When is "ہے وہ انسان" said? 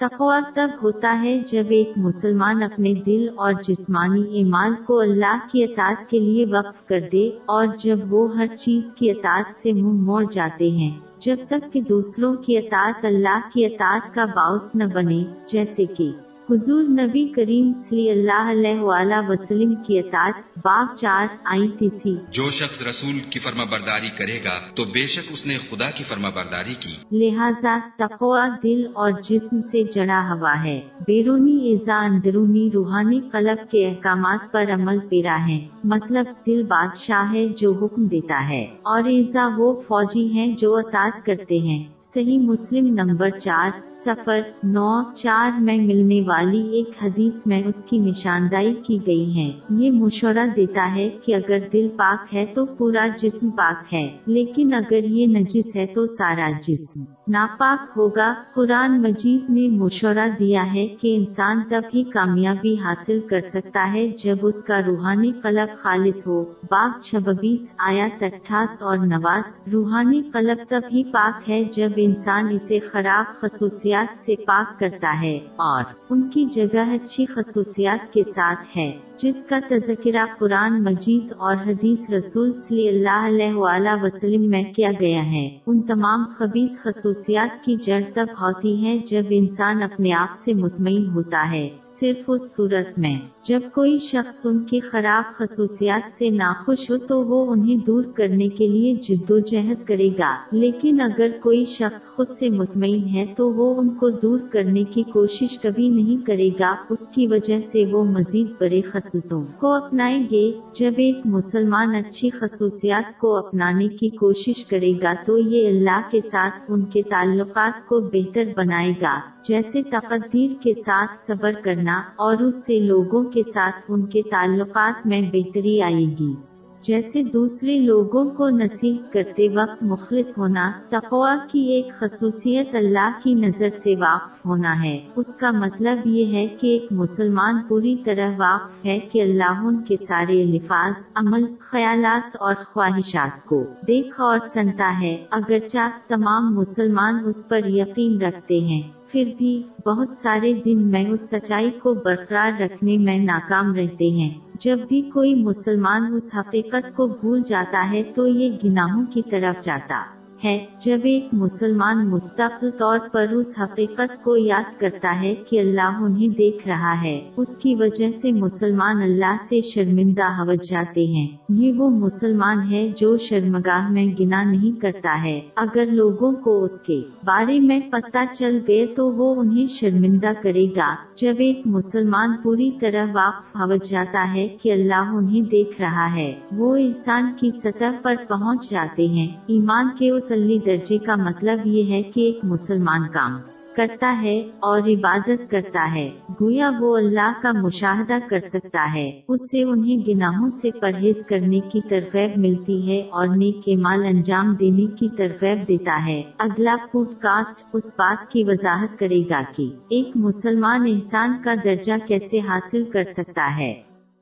186.14-187.32